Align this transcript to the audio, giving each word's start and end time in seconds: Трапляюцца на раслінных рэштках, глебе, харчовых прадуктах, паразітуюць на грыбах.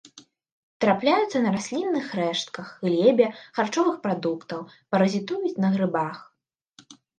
Трапляюцца 0.85 1.41
на 1.43 1.51
раслінных 1.55 2.07
рэштках, 2.21 2.67
глебе, 2.87 3.27
харчовых 3.59 4.01
прадуктах, 4.07 4.75
паразітуюць 4.95 5.55
на 5.67 5.73
грыбах. 5.79 6.15